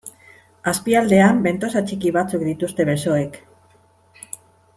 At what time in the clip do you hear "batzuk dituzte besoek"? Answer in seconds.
2.17-3.39